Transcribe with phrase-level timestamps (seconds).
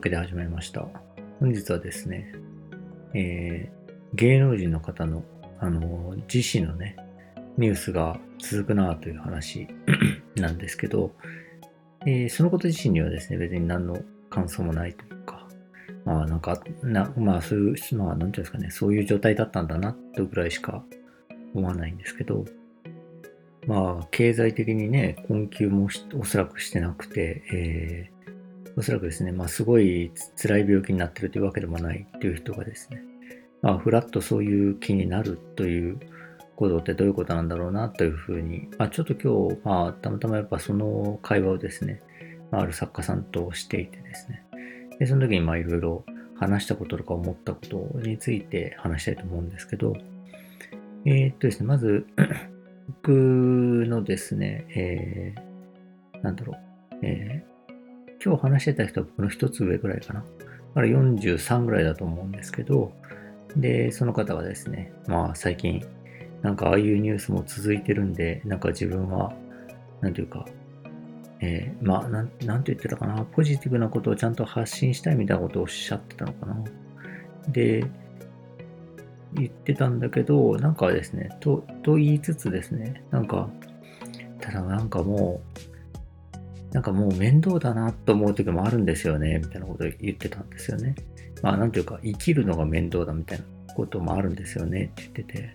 [0.00, 0.88] わけで始まりました。
[1.40, 2.32] 本日はですね、
[3.12, 5.22] えー、芸能人の方の、
[5.58, 6.96] あの、自身のね、
[7.58, 9.68] ニュースが続くなという話
[10.36, 11.12] なんですけど、
[12.06, 13.98] えー、そのこと自身にはですね、別に何の
[14.30, 15.46] 感想もないというか、
[16.06, 20.82] まあなんか、なまあそういう、まあなんていうんですかね、そういう状態だったんだなというぐらいしか
[21.52, 22.46] 思わないんですけど、
[23.66, 28.19] まあ経済的にね、困窮もおそらくしてなくて、えー、
[28.76, 33.02] おそらくですね、まあすごい辛い病気になってるというわけでもないっていう人がですね、
[33.62, 35.98] まあフラッとそういう気になるという
[36.60, 42.02] ことってどういうことなんだろうなというふうに、まあ、ちょっと今日、まあ、たまたまやっぱその会話をですね、
[42.50, 44.44] あ、る作家さんとしていてですね、
[44.98, 46.04] でその時にまあいろいろ
[46.38, 49.94] 話したこととか思ったことについて話したいと思うんですけど、
[51.06, 52.06] えー、っとですね、まず
[53.02, 56.54] 僕のですね、えー、なんだろ
[56.92, 57.59] う、えー、
[58.22, 60.20] 今日話してた人は僕の一つ上ぐらいかな。
[60.20, 60.26] だ
[60.74, 62.92] から43ぐらいだと思うんですけど、
[63.56, 65.84] で、その方がですね、まあ最近
[66.42, 69.32] なんかああいうニュースも続いてるんで、なんか自分は、
[70.00, 70.46] なんていうか、
[71.40, 76.64] えー、まあなん、なんて言ってたかな、ポジティブなことをちゃんと発信したいみたいなことをおっしゃってたのかな。
[77.48, 77.84] で、
[79.34, 83.48] 言ってたんだけど、なんかですね、と、と言いつつですね、なんか、
[84.40, 85.69] ただなんかもう、
[86.72, 90.94] なんかもう面倒だなと思う時もあるんですよね、みたいなことを言ってたんですよね。
[91.42, 95.54] まあ、なんていうか、生きるのが面倒だみたいなこともあるんですよねって言ってて、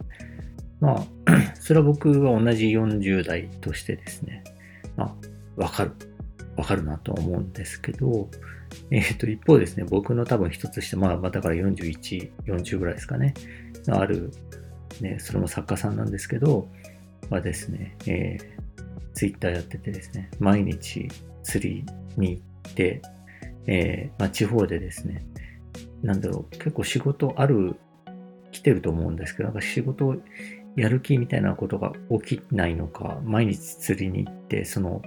[0.80, 1.06] まあ、
[1.60, 4.44] それは僕は同じ40代としてですね、
[4.98, 5.06] ま
[5.58, 5.92] あ、わかる。
[6.58, 8.30] わかるなと思うんですけど、
[8.90, 13.34] えっ、ー、と、一方ですね、僕の多分一つして、まあ、だから41、40ぐらいですかね、
[13.90, 14.32] ある、
[15.02, 16.70] ね、それも作家さんなんですけど、
[17.30, 18.65] はですね、えー、
[19.16, 21.08] ツイッターやっててですね、毎日
[21.44, 21.86] 釣り
[22.18, 23.02] に行って、
[23.66, 25.26] えー、まあ、地方でですね、
[26.04, 27.78] なんだろう、結構仕事ある、
[28.52, 30.16] 来てると思うんですけど、なんか仕事
[30.76, 35.02] やる気みたいなことが起きないのか、毎日釣りに行って、その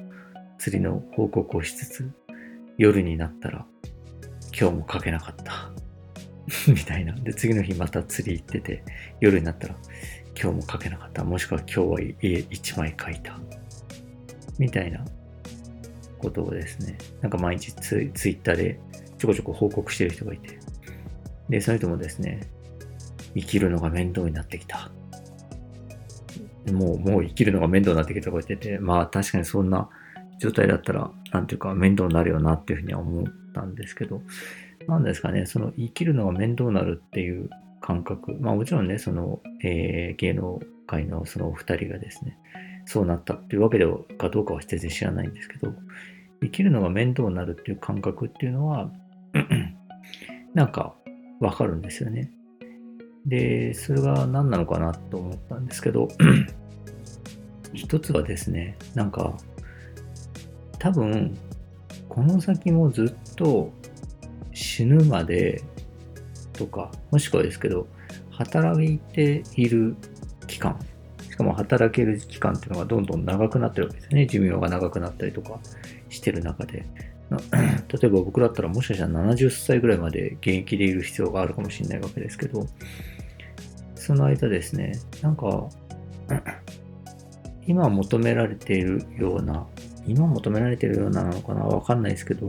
[0.59, 2.11] 釣りの報告をしつつ、
[2.79, 3.67] 夜になったら、
[4.59, 5.71] 今日も書けなかった。
[6.73, 7.13] みたいな。
[7.15, 8.83] で、次の日また釣り行ってて、
[9.21, 9.77] 夜になったら、
[10.41, 11.25] 今日も書けなかった。
[11.25, 13.39] もしくは今日は家1枚書いた。
[14.59, 15.05] みたいな
[16.19, 18.81] ことをですね、なんか毎日ツツイッターで
[19.19, 20.59] ちょこちょこ報告してる人がいて、
[21.49, 22.49] で、その人もですね、
[23.35, 24.91] 生きるのが面倒になってきた。
[26.73, 29.89] もう、もう生きるのが面倒になってきたとか言ってて、まあ確かにそんな
[30.39, 34.23] 状態だったら、なんていうか面倒になるよなっていうふうには思ったんですけど、
[34.87, 42.39] なんですかね、その生きるのが面倒になるっていう感覚、まあもちろんね、その、えー、芸能界のそのお二人がですね、
[42.91, 45.75] そうなったっていうわけではかどうかは全然知らないんですけど、
[46.41, 48.91] 生きるのが面倒になるっていう感覚っていうのは、
[50.55, 50.95] なんか
[51.39, 52.31] わかるんですよね。
[53.27, 56.09] で、それが何なのかなと思ったんですけど、
[57.75, 59.37] 一つはですね、なんか、
[60.79, 61.37] 多分、
[62.09, 63.71] この先もずっと
[64.55, 65.63] 死ぬまで
[66.55, 67.87] とか、もしくはですけど、
[68.31, 69.95] 働いている
[70.47, 70.79] 期間、
[71.39, 74.27] かも働ける期間っていうのがどんどん長くなってるわけですね。
[74.27, 75.59] 寿命が長くなったりとか
[76.11, 76.85] してる中で。
[77.31, 77.39] 例
[78.05, 82.67] えば僕だったらもしかしたら70歳ぐらいまで現役でいる必要があるかもしれないわけですけど、
[83.95, 85.69] その間ですね、なんか、
[87.67, 89.67] 今求められているような、
[90.07, 92.47] 今求められているようなのかなわかんないですけど、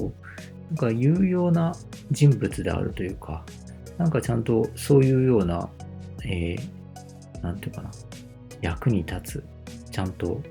[0.70, 1.76] なんか有用な
[2.12, 3.44] 人物であるというか、
[3.98, 5.70] なんかちゃんとそういうような、
[6.24, 7.92] えー、なんていうかな、
[8.62, 9.44] 役に立つ、
[9.92, 10.42] ちゃんと、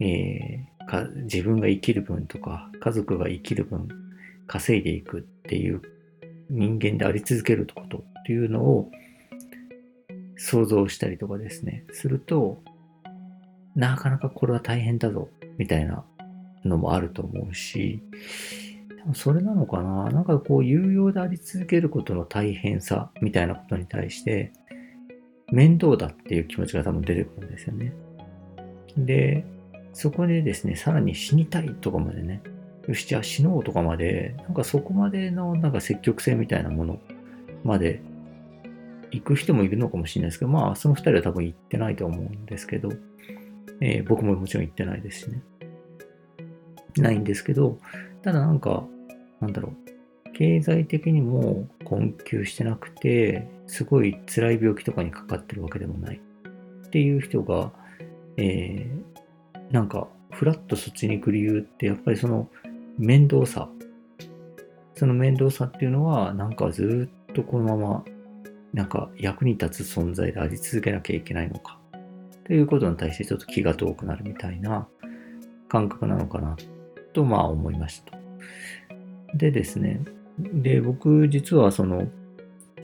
[0.00, 3.88] えー、か自分が生きる分とか、家族が生きる分、
[4.46, 5.80] 稼いでいくっていう
[6.48, 8.90] 人間であり続けることっていうのを、
[10.36, 12.62] 想像したりとかですね、すると、
[13.76, 15.28] なかなかこれは大変だぞ、
[15.58, 16.04] みたいな
[16.64, 18.02] のもあると思うし、
[19.14, 20.10] それなのかな。
[20.10, 24.52] なんかこう、有用であり続けることの大変さ、みたいなことに対して、
[25.52, 27.92] 面倒だっていう気持ちが多分出てくるんですよね。
[28.96, 29.44] で、
[29.92, 32.42] そこでですね、さらに死にたいとかまでね、
[32.86, 36.98] よし、じゃあ死のうとかまで、なんかそこまでのなんか積極性みたいなもの
[37.64, 38.00] まで
[39.10, 42.90] 行く人もいるのかもしれないですけど、まあ、その二人は多分行ってないと思うんですけど、
[43.80, 45.42] えー、僕ももちろん行ってないですしね。
[46.96, 47.78] ないんですけど、
[48.22, 48.84] ただなんか、
[49.40, 49.89] なんだろう、
[50.40, 56.16] 経済的にも困窮してなくて、すごい辛い病気とかにかかってるわけでもない
[56.86, 57.70] っていう人が、
[58.38, 62.48] えー、なんか、ふらっとそっちに行く理由って、やっぱりその
[62.96, 63.68] 面倒さ、
[64.94, 68.04] その面倒さっていうのは、なんかずっとこのまま、
[68.72, 71.78] なんか役に立つ存在であり続けなきゃいけないのか。
[72.44, 74.88] ということに対してちょっと気が遠くなるみたいな
[75.68, 76.56] 感覚なのかな
[77.12, 78.18] と、まあ思いました。
[79.36, 80.00] でですね、
[80.38, 82.08] で、僕実はその、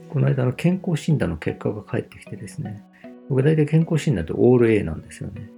[0.09, 2.83] この間の健康診断の結果が返ってきてですね、
[3.29, 5.49] 僕大体健康診断ってオール A なんですよね。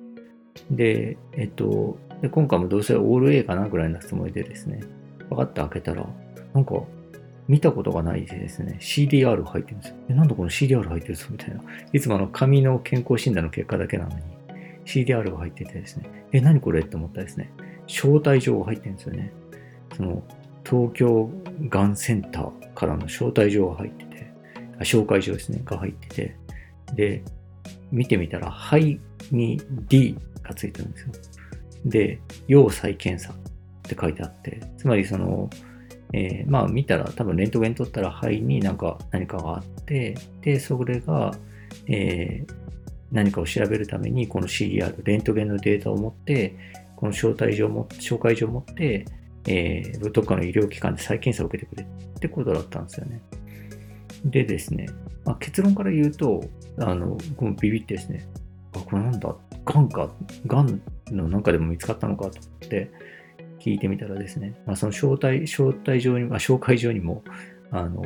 [0.72, 4.82] で、えっと、で今回もどうせオール A かなぐらいのつもりでですね、
[5.30, 6.06] パカッと開けたら、
[6.54, 6.82] なんか
[7.48, 9.96] 見たことがないですね、CDR が入ってるんですよ。
[10.10, 11.32] え、なんでこの CDR 入ってるんですか？
[11.32, 11.62] みたいな。
[11.94, 14.16] いつもあの紙の健康診断の結果だけなのに、
[14.86, 16.82] CDR が入っててですね、え、何これ？
[16.82, 17.52] って思ったらですね、
[17.88, 19.32] 招待状が入ってるんですよね。
[19.96, 20.24] その、
[20.70, 21.30] 東京
[21.68, 24.32] がんセンターからの招待状が入ってて、
[24.78, 26.36] あ紹介状ですね、が入ってて、
[26.96, 27.24] で、
[27.92, 29.00] 見てみたら、肺
[29.32, 31.12] に D がついてるんですよ。
[31.86, 33.36] で、要再検査っ
[33.84, 35.50] て書いてあって、つまりその、
[36.14, 41.32] えー、まあ見たら多分レントゲン取ったら肺になんか何かがあって、で、それが、
[41.88, 42.54] えー、
[43.12, 46.56] 何かを調べるためにこの CDR、レントゲンのデータを持って、
[46.96, 49.06] この招待状も、紹介状を持って、
[49.50, 51.84] えー、どっかの医療機関で再検査を受けてくれ。
[51.84, 53.22] ってことだったんですよね。
[54.24, 54.88] でですね、
[55.26, 56.44] まあ、結論から言うと、
[56.78, 58.28] あの、僕もビビってですね、
[58.76, 59.36] あ、これなんだ、
[59.66, 60.14] がんか、
[60.46, 62.92] がんのなんかでも見つかったのかと思って
[63.60, 67.24] 聞いてみたらですね、まあ、その招待、招待状に、まあ、紹介状にも、
[67.72, 68.04] あの、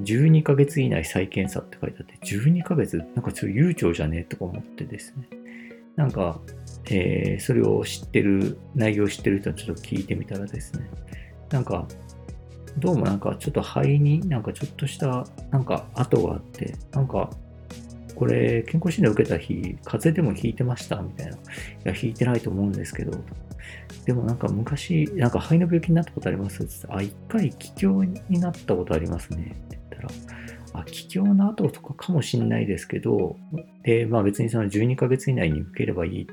[0.00, 4.18] 12ヶ月以内再検査って書いてあって、12ヶ月なんかちょっと悠長じゃね？
[4.20, 5.28] えとか思ってですね、
[5.98, 6.40] なんか、
[6.90, 10.88] えー、それを知ってる、内容を知ってる人にちょっと聞いてみたらですね、
[11.50, 11.88] なんか、
[12.78, 17.28] どうもなんかちょっと肺になんかちょっとしたなんか跡があって、なんか
[18.14, 21.32] これ健康診断受けた日、風邪でもひいてましたみたいな。
[21.32, 21.38] い
[21.82, 23.18] や、ひいてないと思うんですけど、
[24.04, 26.62] でもなんか昔、なんか肺の病気になったことあります？
[26.62, 29.42] って言って、あ、一回気境になったことありますね。
[29.42, 30.08] って言ったら、
[30.80, 33.36] あ、気境の後とかかもしんないですけど、
[33.82, 36.26] で、まあ別にその12ヶ月以内に受ければいい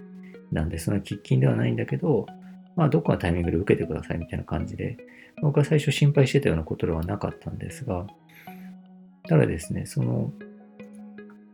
[0.51, 2.25] なんで、その喫緊ではないんだけど、
[2.75, 4.97] まあどっかのタイミングで受けてくださいみたいな感じで、
[5.41, 8.07] 僕は最初心配してたようなことではなかったんですが、
[9.27, 10.31] ただですね、その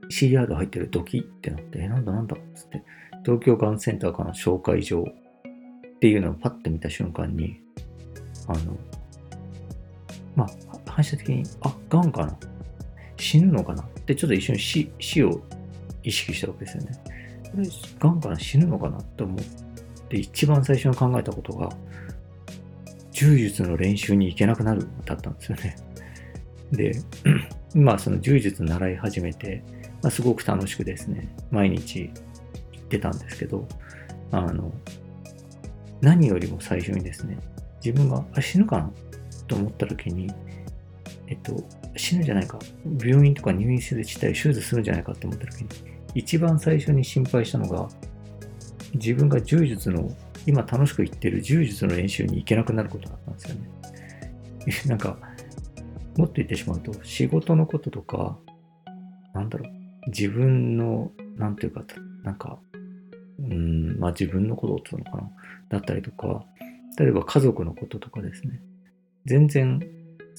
[0.09, 2.83] CR 入ってるドキってなって、え、なんだなんだっつって、
[3.23, 7.61] 東京がんセンターからの紹介状っていうのをパッと見た瞬間に、
[8.47, 8.77] あの、
[10.35, 10.47] まあ、
[10.85, 12.38] 反射的に、あ、がんかな
[13.21, 13.83] 死ぬのかな？
[13.83, 15.41] ってちょっと一瞬死死を
[16.03, 17.00] 意識したわけですよね。
[17.44, 17.68] これ、
[18.00, 19.38] がんかな死ぬのかなって思っ
[20.09, 21.69] て、一番最初に考えたことが、
[23.12, 25.75] 柔術の練習に行けなくなるだったんですよね。
[26.71, 26.95] で、
[27.75, 29.63] まあその柔術習い始めて、
[30.01, 32.09] まあ、すごく楽しくですね、毎日
[32.71, 33.67] 行ってたんですけど、
[34.31, 34.74] あの、
[36.01, 37.38] 何よりも最初にですね、
[37.85, 38.91] 自分があ死ぬかな
[39.47, 40.31] と思った時に、
[41.27, 41.63] えっと、
[41.95, 42.59] 死ぬんじゃないか、
[43.03, 45.69] 病院とか入院する自体手術するんじゃないかって思った時に、
[46.15, 47.88] 一番最初に心配したのが、
[48.93, 50.09] 自分が柔術の、
[50.45, 53.69] 今楽しく行ってる柔術の練習に行けなくなることだったんですよね。
[54.88, 55.17] なんか、
[56.17, 58.38] もっと言ってしまうと、仕事のこととか、
[59.33, 61.83] なんだろう、自分の、なんていうか、
[62.24, 62.60] なんか、
[63.39, 65.31] うん、まあ自分のことっていうのかな。
[65.69, 66.45] だったりとか、
[66.98, 68.62] 例えば家族のこととかですね。
[69.25, 69.79] 全然、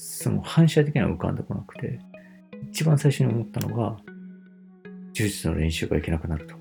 [0.05, 1.99] その反射的には浮かんでこなくて、
[2.71, 3.95] 一番最初に思ったのが、
[5.13, 6.55] 柔術の練習がいけなくなると。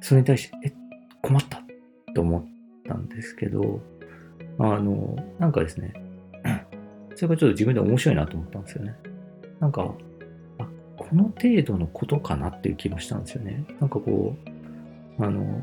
[0.00, 0.72] それに対して、え、
[1.22, 1.62] 困った？
[2.14, 2.44] と思っ
[2.86, 3.80] たんですけど、
[4.58, 5.92] あの、なんかですね、
[7.16, 8.94] それがちょっと自分で面白いなと思ったんですよね。
[9.60, 9.96] なんか、こ
[11.12, 13.64] の程度のことかなっていう気もしたんですよね。
[13.80, 14.34] なんかこ
[15.18, 15.60] う、あの、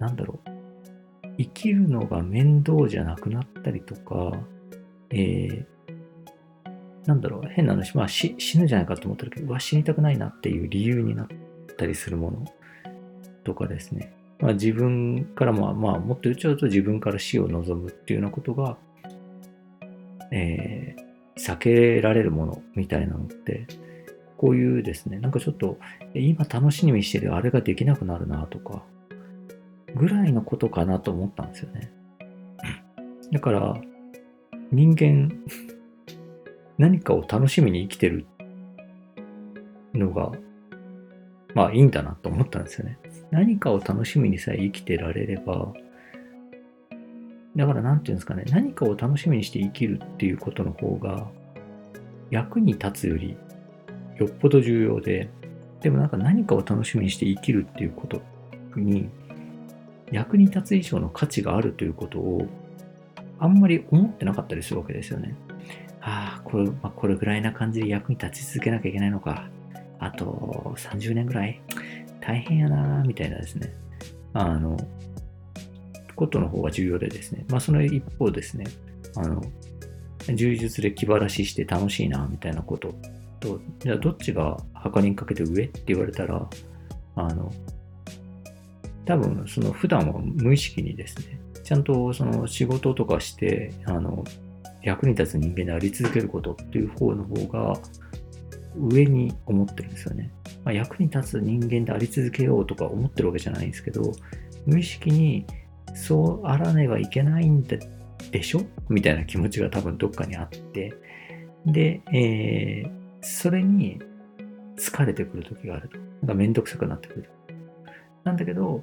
[0.00, 0.50] なんだろう。
[1.38, 4.32] 生きるのが面倒じゃなくなったりとか、
[5.16, 11.26] えー、なんだろう、変な話、まあ死ぬんじゃないかと思ったけど、うわ、死にたくないなっていう理由になっ
[11.76, 12.44] たりするもの
[13.44, 14.12] とかですね。
[14.40, 18.76] まあ、自分からも、まあ、もっと言っちゃうと自分から死を望むっていうようなことが、
[20.32, 23.68] えー、避けられるものみたいなのって、
[24.36, 25.78] こういうですね、なんかちょっと、
[26.14, 28.82] 今楽しみにしてるあれができなくなるなとか、
[29.94, 31.92] ぐらいのことかなと思ったんですよね。
[33.32, 33.80] だから、
[34.74, 35.32] 人間、
[36.78, 38.26] 何かを楽しみに生きてる
[39.94, 40.32] のが、
[41.54, 42.98] まあいいんだなと思ったんですよね。
[43.30, 45.72] 何かを楽しみにさえ生きてられれば、
[47.54, 51.28] だから何て言うんですかね、何かを楽しみにして生きるっていうことの方が、
[52.30, 53.36] 役に立つより
[54.18, 55.30] よっぽど重要で、
[55.82, 58.20] でもなんか何かを楽しみにして生きるっていうこと
[58.74, 59.08] に
[60.10, 62.48] 役に立つ以上の価値があるということを
[63.44, 65.34] あんまり思ってなかったりするわけですよね。
[66.00, 69.48] ああ、これ、まあ、これぐらいな感じで役に立ち続けなきゃいけないのか。
[69.98, 71.60] あと30年ぐらい？
[72.20, 73.70] 大変やなみたいなですね。
[74.32, 74.78] あの、
[76.16, 77.44] ことの方が重要でですね。
[77.50, 78.64] まあその一方ですね、
[79.16, 79.42] あの、
[80.34, 82.94] 充実で気晴らしして楽しいなみたいなこと
[83.40, 86.48] と、じゃあどっちが測りにかけて上って言われたら、
[87.16, 87.52] あの、
[89.04, 94.22] 多分その普段は無意識にですね、ちゃんとその仕事とかして、あの、
[94.82, 97.74] 役に立つ人間であり続けることっていう方の方が
[98.78, 100.30] 上に思ってるんですよね。
[100.62, 104.12] まあ、役に立つ人間であり続けようとか思ってるわけじゃないんですけど、
[104.66, 105.46] 無意識に
[105.94, 107.78] そうあらねばいけないんで
[108.30, 108.62] でしょ？
[108.88, 110.94] みたいな気持ちが多分どっかにあって、
[111.66, 112.90] で、えー、
[113.22, 114.00] それに
[114.76, 115.98] 疲れてくる時があると。
[115.98, 117.30] なんかめんどくさくなってくる。
[118.24, 118.82] なんだけど、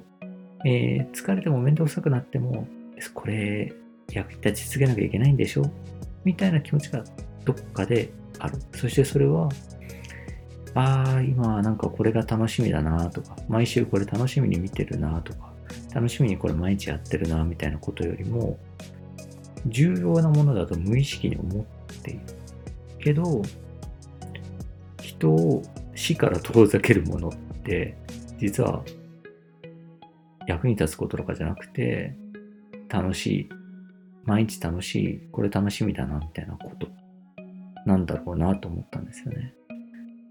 [0.64, 2.66] えー、疲れてもめんどくさくなっても、
[3.14, 3.72] これ
[4.10, 5.70] 役に立ち続けなきゃいけないんでしょ？
[6.24, 7.02] みたいな気持ちが
[7.44, 8.58] どっかである。
[8.72, 9.48] そしてそれは、
[10.74, 15.52] ああ、今なんかこれが楽しみだなとか、毎週これ楽しみに見てるなとか、
[15.94, 18.58] 楽しみにこれ毎日やってるなみたいなことよりも、
[19.66, 21.64] 重要なものだと無意識に思っ
[22.02, 22.20] ている。
[22.98, 23.42] けど、
[25.00, 25.62] 人を
[25.94, 27.32] 死から遠ざけるものっ
[27.64, 27.96] て、
[28.38, 28.84] 実は
[30.46, 32.16] 役に立つこととかじゃなくて、
[32.88, 33.48] 楽しい、
[34.24, 36.88] 毎日楽しい、これ楽しみだなみたいなこと
[37.86, 39.54] なんだろうなと思ったんですよね。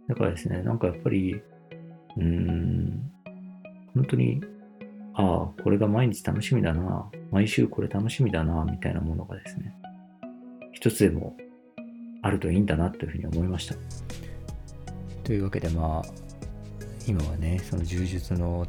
[0.07, 3.11] だからですね、なんかやっぱり、うーん、
[3.93, 4.41] 本当に、
[5.13, 9.73] ああ、これが毎日楽しみだな、毎週これ楽しみだな、みたいなものがですね、
[10.71, 11.35] 一つでも
[12.21, 13.75] あるといいんだなというふうに思いました。
[15.23, 16.31] というわけでまあ、
[17.07, 18.65] 今はね、その柔術の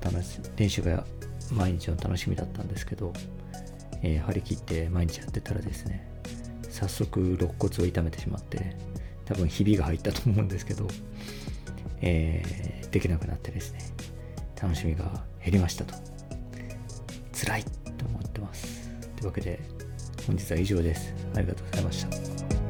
[0.57, 1.05] 練習が
[1.53, 3.13] 毎日の楽しみだったんですけど、
[4.03, 6.07] えー、張り切って毎日やってたらですね、
[6.71, 8.77] 早速肋骨を痛めてしまって、
[9.25, 10.89] 多分ひびが入ったと思うんですけど、
[12.01, 13.81] えー、できなくなってですね、
[14.61, 15.95] 楽しみが減りましたと。
[17.33, 17.65] 辛い
[17.99, 18.91] と思ってます。
[19.17, 19.61] というわけで、
[20.27, 21.15] 本日は以上です。
[21.35, 22.62] ありがとうございました。